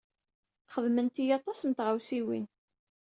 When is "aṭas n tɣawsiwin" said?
1.37-2.45